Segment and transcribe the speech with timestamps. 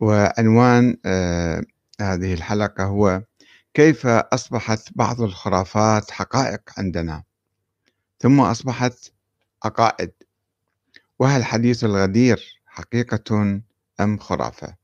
[0.00, 1.62] وعنوان آه،
[2.00, 3.22] هذه الحلقة هو
[3.74, 7.22] كيف أصبحت بعض الخرافات حقائق عندنا
[8.20, 9.12] ثم أصبحت
[9.64, 10.12] عقائد
[11.18, 13.60] وهل حديث الغدير حقيقة
[14.00, 14.76] أم خرافة؟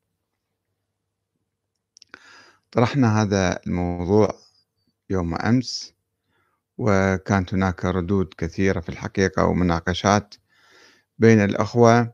[2.71, 4.35] طرحنا هذا الموضوع
[5.11, 5.95] يوم أمس
[6.79, 10.35] وكانت هناك ردود كثيرة في الحقيقة ومناقشات
[11.19, 12.13] بين الأخوة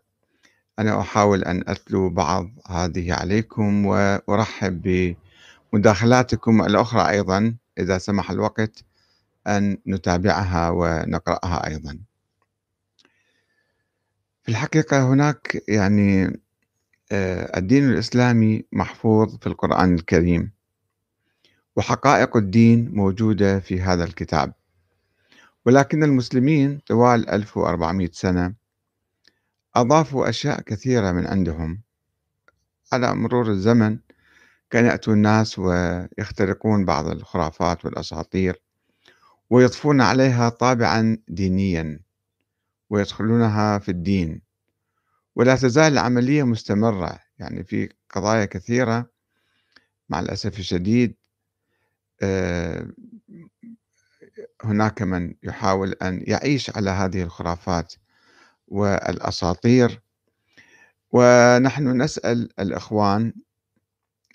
[0.81, 4.83] أنا أحاول أن أتلو بعض هذه عليكم وأرحب
[5.73, 8.85] بمداخلاتكم الأخرى أيضا إذا سمح الوقت
[9.47, 11.99] أن نتابعها ونقرأها أيضا.
[14.43, 16.41] في الحقيقة هناك يعني
[17.13, 20.53] آه، الدين الإسلامي محفوظ في القرآن الكريم
[21.77, 24.53] وحقائق الدين موجودة في هذا الكتاب.
[25.67, 28.60] ولكن المسلمين طوال 1400 سنة
[29.77, 31.83] أضافوا أشياء كثيرة من عندهم.
[32.93, 33.99] على مرور الزمن
[34.71, 38.63] كان يأتوا الناس ويخترقون بعض الخرافات والأساطير
[39.51, 42.01] ويضفون عليها طابعا دينيا
[42.91, 44.43] ويدخلونها في الدين.
[45.37, 49.11] ولا تزال العملية مستمرة يعني في قضايا كثيرة
[50.09, 51.17] مع الأسف الشديد
[52.23, 52.91] آه،
[54.65, 57.95] هناك من يحاول أن يعيش على هذه الخرافات.
[58.71, 60.03] والأساطير.
[61.13, 63.33] ونحن نسأل الإخوان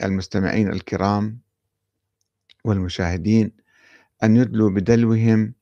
[0.03, 1.39] المستمعين الكرام
[2.65, 3.51] والمشاهدين
[4.23, 5.53] أن يدلوا بدلوهم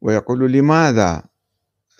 [0.00, 1.22] ويقولوا لماذا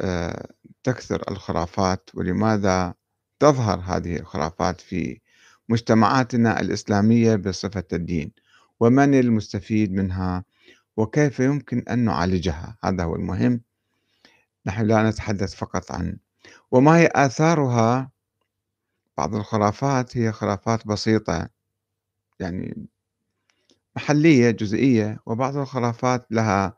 [0.01, 0.49] آه،
[0.85, 2.95] تكثر الخرافات ولماذا
[3.39, 5.21] تظهر هذه الخرافات في
[5.69, 8.33] مجتمعاتنا الإسلامية بصفة الدين؟
[8.81, 10.45] ومن المستفيد منها؟
[10.97, 13.61] وكيف يمكن أن نعالجها؟ هذا هو المهم.
[14.67, 16.19] نحن لا نتحدث فقط عن
[16.71, 18.11] وما هي آثارها
[19.19, 21.49] بعض الخرافات هي خرافات بسيطة
[22.41, 22.87] يعني
[23.97, 26.77] محلية جزئية وبعض الخرافات لها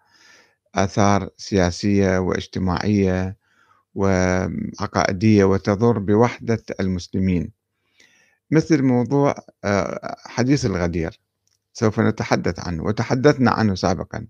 [0.75, 3.37] آثار سياسية واجتماعية
[3.95, 7.53] وعقائدية وتضر بوحدة المسلمين.
[8.51, 9.35] مثل موضوع
[9.65, 11.21] آه، حديث الغدير
[11.73, 14.27] سوف نتحدث عنه وتحدثنا عنه سابقا.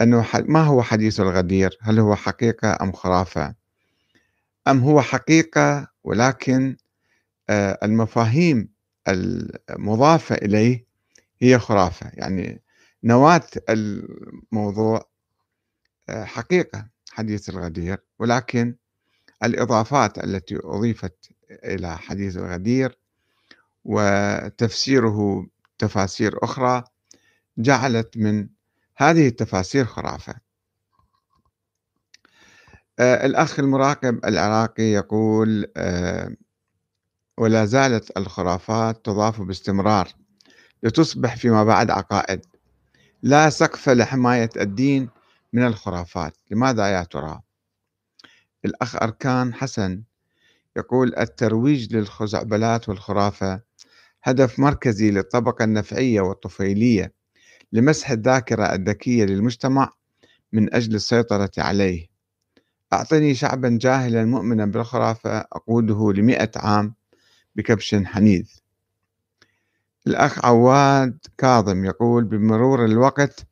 [0.00, 3.54] أنه ما هو حديث الغدير؟ هل هو حقيقة أم خرافة؟
[4.68, 6.76] أم هو حقيقة ولكن
[7.50, 8.68] آه، المفاهيم
[9.08, 10.86] المضافة إليه
[11.40, 12.10] هي خرافة.
[12.14, 12.62] يعني
[13.04, 15.08] نواة الموضوع
[16.08, 18.74] آه، حقيقة حديث الغدير ولكن
[19.44, 22.98] الإضافات التي أضيفت إلى حديث الغدير
[23.84, 25.46] وتفسيره
[25.78, 26.84] تفاسير أخرى
[27.58, 28.48] جعلت من
[29.00, 30.34] هذه التفاسير خرافة.
[32.98, 36.36] آه الأخ المراقب العراقي يقول آه
[37.38, 40.08] ولا زالت الخرافات تضاف باستمرار
[40.82, 42.46] لتصبح فيما بعد عقائد.
[43.22, 45.08] لا سقف لحماية الدين
[45.52, 46.36] من الخرافات.
[46.50, 47.40] لماذا يا ترى؟
[48.64, 50.02] الأخ أركان حسن
[50.76, 53.60] يقول الترويج للخزعبلات والخرافة
[54.22, 57.17] هدف مركزي للطبقة النفعية والطفيلية.
[57.72, 59.92] لمسح الذاكرة الذكية للمجتمع
[60.52, 62.06] من أجل السيطرة عليه.
[62.92, 66.94] أعطني شعبا جاهلا مؤمنا بالخرافة أقوده لمئة عام
[67.56, 68.50] بكبش حنيذ.
[70.06, 73.46] الأخ عواد كاظم يقول بمرور الوقت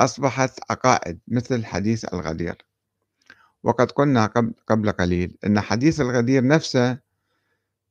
[0.00, 2.64] أصبحت عقائد مثل حديث الغدير.
[3.62, 4.26] وقد قلنا
[4.66, 6.98] قبل قليل أن حديث الغدير نفسه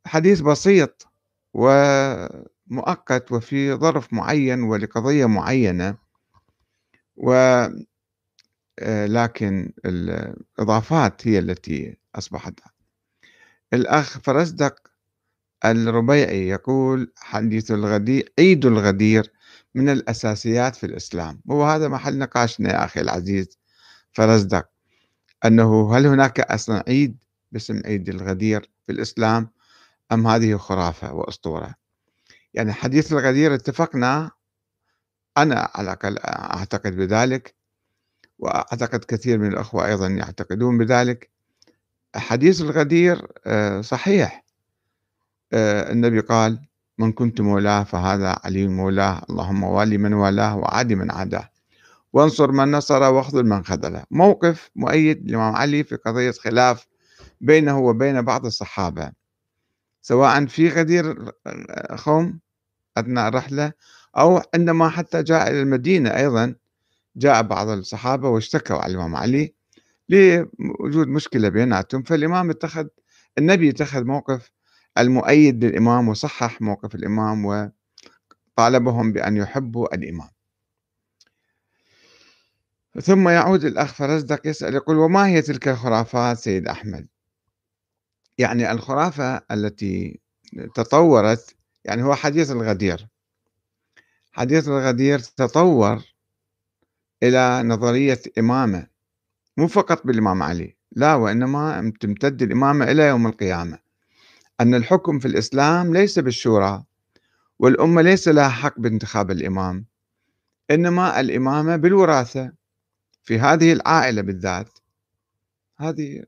[0.06, 1.07] حديث بسيط
[2.74, 5.98] ومؤقت وفي ظرف معين ولقضية معينة
[7.18, 7.34] و
[8.80, 9.06] آه،
[9.86, 12.54] الإضافات هي التي أصبحت
[13.74, 14.76] الأخ فرزدق
[15.66, 19.32] الربيعي يقول حديث الغدير عيد الغدير
[19.76, 21.42] من الأساسيات في الإسلام.
[21.46, 23.60] وهذا محل نقاشنا يا أخي العزيز
[24.12, 24.70] فرزدق
[25.46, 27.18] أنه هل هناك أصلا عيد
[27.52, 29.50] باسم عيد الغدير في الإسلام
[30.12, 31.83] أم هذه خرافة وأسطورة؟
[32.54, 34.32] يعني حديث الغدير اتفقنا
[35.38, 37.56] أنا على الأقل أعتقد بذلك
[38.40, 41.32] وأعتقد كثير من الأخوة أيضا يعتقدون بذلك.
[42.16, 44.46] حديث الغدير آه، صحيح.
[45.54, 46.68] آه، النبي قال
[46.98, 51.50] من كنت مولاه فهذا علي مولاه اللهم والي من والاه وعادي من عاداه.
[52.14, 54.04] وانصر من نصر واخذل من خذله.
[54.12, 56.88] موقف مؤيد للإمام علي في قضية خلاف
[57.42, 59.12] بينه وبين بعض الصحابة
[60.02, 61.32] سواء في غدير
[61.96, 62.40] خوم
[62.98, 63.74] أثناء الرحلة
[64.18, 66.56] أو عندما حتى جاء إلى المدينة أيضا
[67.16, 69.56] جاء بعض الصحابة واشتكوا على الإمام علي
[70.10, 72.04] لوجود مشكلة بيناتهم.
[72.04, 72.88] فالإمام اتخذ
[73.38, 74.51] النبي اتخذ موقف
[74.98, 77.45] المؤيد للإمام وصحح موقف الإمام
[78.57, 80.30] وطالبهم بأن يحبوا الإمام.
[83.01, 87.07] ثم يعود الأخ فرزدق يسأل يقول وما هي تلك الخرافات سيد أحمد؟
[88.38, 90.19] يعني الخرافة التي
[90.75, 93.07] تطورت يعني هو حديث الغدير.
[94.31, 96.03] حديث الغدير تطور
[97.24, 98.88] إلى نظرية إمامة
[99.57, 103.80] مو فقط بالإمام علي لا وإنما تمتد الإمامة إلى يوم القيامة.
[104.62, 106.83] أن الحكم في الإسلام ليس بالشورى
[107.59, 109.85] والأمة ليس لها حق بانتخاب الإمام
[110.71, 112.51] إنما الإمامة بالوراثة
[113.24, 114.69] في هذه العائلة بالذات.
[115.77, 116.24] هذه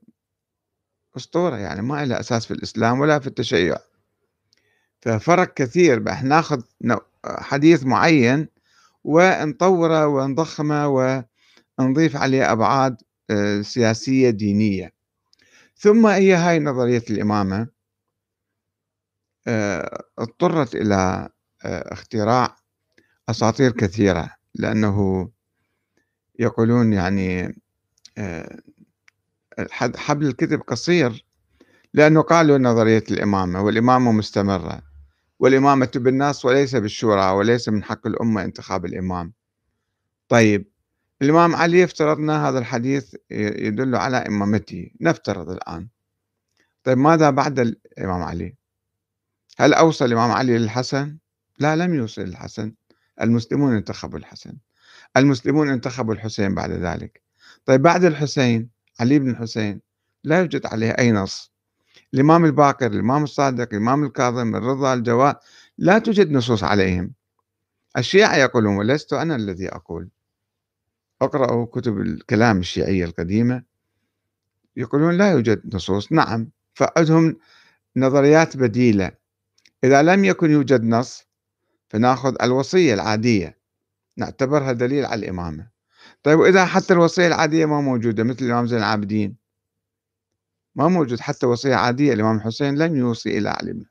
[1.16, 3.76] أسطورة يعني ما لها أساس في الإسلام ولا في التشيع.
[5.00, 5.98] ففرق كثير.
[5.98, 6.62] بأن ناخذ
[7.26, 8.48] حديث معين
[9.04, 10.88] ونطوره ونضخمه
[11.78, 12.96] ونضيف عليه أبعاد
[13.30, 14.92] آه، سياسية دينية.
[15.76, 17.68] ثم هي هاي نظرية الإمامة
[19.46, 21.28] آه، اضطرت إلى
[21.64, 22.56] آه، اختراع
[23.28, 25.28] أساطير كثيرة لأنه
[26.38, 27.60] يقولون يعني
[29.96, 31.25] حبل الكذب قصير.
[31.96, 34.82] لأنه قالوا نظرية الإمامة والإمامة مستمرة.
[35.38, 39.32] والإمامة بالناس وليس بالشورى وليس من حق الأمة انتخاب الإمام.
[40.28, 40.70] طيب
[41.22, 44.90] الإمام علي افترضنا هذا الحديث يدل على إمامته.
[45.00, 45.88] نفترض الآن.
[46.84, 48.56] طيب ماذا بعد الإمام علي؟
[49.58, 51.18] هل أوصل الإمام علي للحسن؟
[51.58, 52.74] لا لم يوصل للحسن.
[53.20, 54.56] المسلمون انتخبوا الحسن.
[55.16, 57.22] المسلمون انتخبوا الحسين بعد ذلك.
[57.64, 58.70] طيب بعد الحسين
[59.00, 59.80] علي بن الحسين
[60.24, 61.55] لا يوجد عليه أي نص.
[62.14, 65.36] الإمام الباقر الإمام الصادق الإمام الكاظم الرضا الجواد
[65.78, 67.12] لا توجد نصوص عليهم.
[67.98, 70.08] الشيعة يقولون ولست أنا الذي أقول.
[71.22, 73.62] اقرأوا كتب الكلام الشيعية القديمة.
[74.76, 76.12] يقولون لا يوجد نصوص.
[76.12, 77.36] نعم فعندهم
[77.96, 79.10] نظريات بديلة.
[79.84, 81.26] إذا لم يكن يوجد نص
[81.88, 83.58] فناخذ الوصية العادية.
[84.16, 85.68] نعتبرها دليل على الإمامة.
[86.22, 89.45] طيب وإذا حتى الوصية العادية ما موجودة مثل الإمام زين العابدين؟
[90.76, 93.84] ما موجود حتى وصية عادية الإمام الحسين لم يوصي إلى علي بن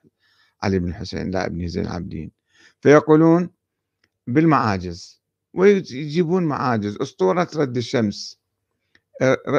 [0.64, 2.32] علي بن الحسين لا ابن زين العابدين.
[2.82, 3.50] فيقولون
[4.28, 5.22] بالمعاجز
[5.54, 8.40] ويجيبون معاجز أسطورة رد الشمس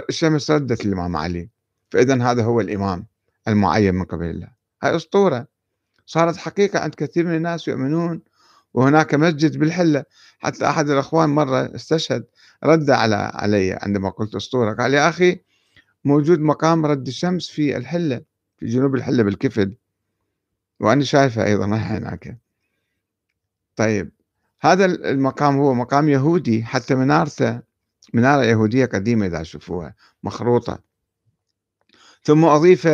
[0.09, 1.49] الشمس ردت الإمام علي.
[1.91, 3.07] فإذا هذا هو الإمام
[3.49, 4.49] المعين من قبل الله.
[4.83, 5.47] هاي أسطورة.
[6.07, 8.23] صارت حقيقة عند كثير من الناس يؤمنون
[8.75, 10.05] وهناك مسجد بالحلة.
[10.39, 12.25] حتى أحد الأخوان مرة استشهد
[12.65, 14.75] رد على علي عندما قلت أسطورة.
[14.75, 15.41] قال يا أخي
[16.07, 18.21] موجود مقام رد الشمس في الحلة
[18.59, 19.75] في جنوب الحلة بالكفد
[20.81, 22.39] وأنا شايفه أيضا هناك.
[23.77, 24.13] طيب
[24.61, 27.61] هذا المقام هو مقام يهودي حتى منارته
[28.15, 30.79] منارة يهودية قديمة إذا تشوفوها مخروطة.
[32.23, 32.89] ثم أضيف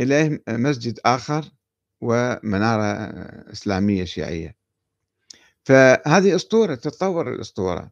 [0.00, 1.44] إليه مسجد آخر
[2.00, 2.82] ومنارة
[3.52, 4.56] إسلامية شيعية.
[5.64, 7.90] فهذه أسطورة تتطور الأسطورة.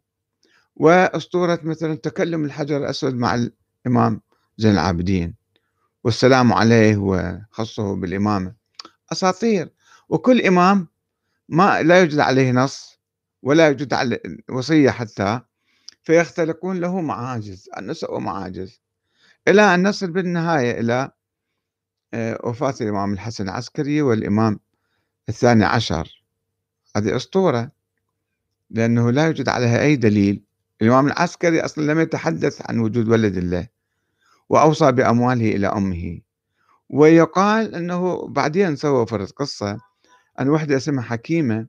[0.76, 3.34] وأسطورة مثلا تكلم الحجر الأسود مع
[3.86, 4.20] الإمام
[4.58, 5.34] زين العابدين.
[6.04, 8.54] والسلام عليه وخصه بالإمامة.
[9.12, 9.72] أساطير.
[10.08, 10.88] وكل إمام
[11.48, 12.98] ما لا يوجد عليه نص
[13.42, 14.20] ولا يوجد عليه
[14.50, 15.40] وصية حتى
[16.02, 18.80] فيختلقون له معاجز النساء ومعاجز
[19.48, 21.10] إلى أن نصل بالنهاية إلى
[22.14, 24.60] آه، وفاة الإمام الحسن العسكري والإمام
[25.28, 26.24] الثاني عشر.
[26.96, 27.70] هذه أسطورة.
[28.70, 30.44] لأنه لا يوجد عليها أي دليل.
[30.82, 33.68] الإمام العسكري أصلا لم يتحدث عن وجود ولد الله
[34.48, 36.20] وأوصى بأمواله إلى أمه.
[36.90, 39.78] ويقال أنه بعدين سوى فرد قصة
[40.40, 41.66] أن وحدة اسمها حكيمة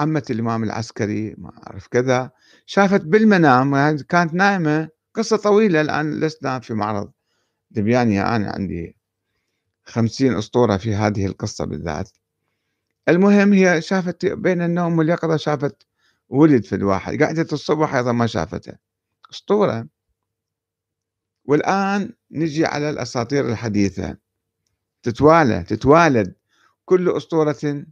[0.00, 2.30] عمة الإمام العسكري ما أعرف كذا
[2.66, 7.12] شافت بالمنام كانت نائمة قصة طويلة الآن لسنا في معرض.
[7.70, 8.96] دبيانية أنا عندي
[9.84, 12.10] خمسين أسطورة في هذه القصة بالذات.
[13.08, 15.86] المهم هي شافت بين النوم واليقظة شافت
[16.32, 18.72] ولد في الواحد قعدت الصبح أيضا ما شافته
[19.32, 19.88] أسطورة.
[21.44, 24.16] والآن نجي على الأساطير الحديثة.
[25.02, 26.34] تتوالى تتوالد.
[26.84, 27.84] كل أسطورة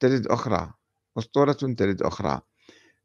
[0.00, 0.72] تلد أخرى.
[1.18, 2.40] أسطورة تلد أخرى.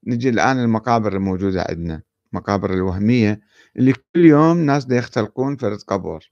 [0.07, 2.01] نجي الآن المقابر الموجودة عندنا.
[2.33, 3.41] مقابر الوهمية
[3.77, 6.31] اللي كل يوم ناس يختلقون فرد قبر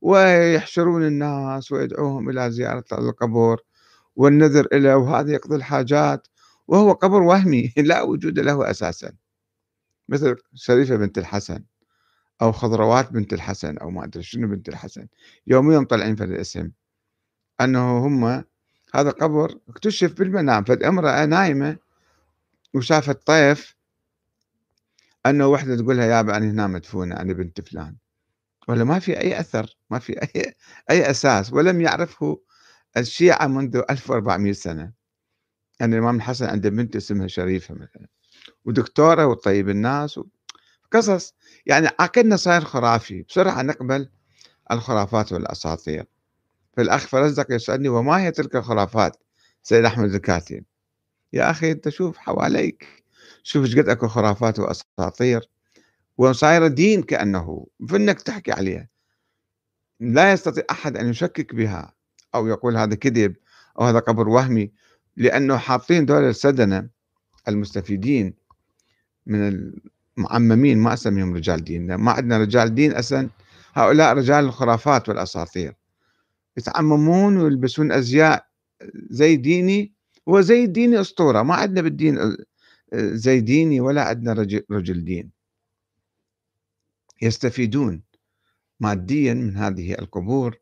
[0.00, 3.60] ويحشرون الناس ويدعوهم إلى زيارة القبور.
[4.16, 6.28] والنذر له وهذا يقضي الحاجات.
[6.68, 9.12] وهو قبر وهمي لا وجود له أساسا.
[10.08, 11.64] مثل شريفة بنت الحسن
[12.42, 15.08] أو خضروات بنت الحسن أو ما أدري شنو بنت الحسن.
[15.46, 16.70] يوميا طالعين في الاسم.
[17.60, 18.44] أنه هم
[18.94, 21.76] هذا قبر اكتشف بالمنام فد امرأة نايمة
[22.74, 23.76] وشافت طيف.
[25.26, 27.96] أنه وحدة تقول لها يابا أنا هنا مدفونة أنا بنت فلان.
[28.68, 30.54] ولا ما في أي أثر ما في أي
[30.90, 32.40] أي أساس ولم يعرفه
[32.96, 34.92] الشيعة منذ 1400 سنة.
[35.82, 38.06] يعني الإمام الحسن عنده بنت اسمها شريفة مثلا
[38.64, 40.20] ودكتورة وطيب الناس
[40.92, 41.34] قصص.
[41.66, 43.22] يعني عقلنا صاير خرافي.
[43.22, 44.08] بسرعة نقبل
[44.70, 46.04] الخرافات والأساطير.
[46.76, 49.16] فالأخ فرزدق يسألني وما هي تلك الخرافات؟
[49.62, 50.64] سيد أحمد الكاتب.
[51.32, 53.04] يا أخي أنت شوف حواليك.
[53.42, 55.50] شوف إيش قد أكو خرافات وأساطير.
[56.18, 58.88] وصايرة دين كأنه فإنك تحكي عليها.
[60.00, 61.94] لا يستطيع أحد أن يشكك بها
[62.34, 63.36] أو يقول هذا كذب
[63.80, 64.72] أو هذا قبر وهمي.
[65.16, 66.88] لأنه حاطين دول السدنة
[67.48, 68.34] المستفيدين
[69.26, 69.72] من
[70.18, 71.94] المعممين ما أسميهم رجال دين.
[71.94, 73.28] ما عندنا رجال دين أصلا
[73.74, 75.74] هؤلاء رجال الخرافات والأساطير.
[76.56, 78.46] يتعممون ويلبسون أزياء
[78.94, 79.92] زي ديني
[80.26, 81.42] وزي ديني أسطورة.
[81.42, 82.36] ما عندنا بالدين
[82.94, 85.30] زي ديني ولا عندنا رجل, رجل دين.
[87.22, 88.02] يستفيدون
[88.80, 90.56] ماديا من هذه القبور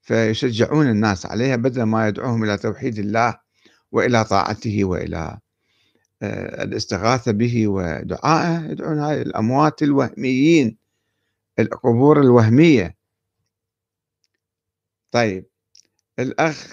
[0.00, 3.49] فيشجعون الناس عليها بدل ما يدعوهم إلى توحيد الله
[3.92, 5.38] وإلى طاعته وإلى
[6.22, 8.70] آه، الاستغاثة به ودعائه.
[8.70, 10.76] يدعون هاي الأموات الوهميين
[11.58, 12.96] القبور الوهمية.
[15.10, 15.46] طيب
[16.18, 16.68] الأخ